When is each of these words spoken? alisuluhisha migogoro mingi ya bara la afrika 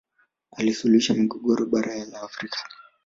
alisuluhisha 0.57 1.13
migogoro 1.13 1.65
mingi 1.65 1.75
ya 1.75 1.81
bara 1.89 2.05
la 2.05 2.21
afrika 2.21 2.57